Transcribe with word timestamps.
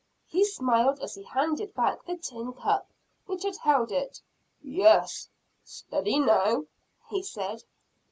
He 0.25 0.45
smiled 0.45 0.99
as 0.99 1.13
he 1.13 1.21
handed 1.21 1.75
back 1.75 2.05
the 2.05 2.17
tin 2.17 2.53
cup 2.53 2.89
which 3.27 3.43
had 3.43 3.57
held 3.57 3.91
it. 3.91 4.19
"Yes 4.59 5.29
steady 5.63 6.17
now!" 6.17 6.63
he 7.11 7.21
said. 7.21 7.63